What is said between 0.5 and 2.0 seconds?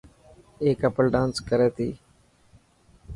اي ڪپل ڊانس ڪري تي.